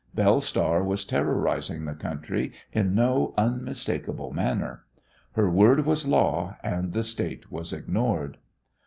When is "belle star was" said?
0.15-1.05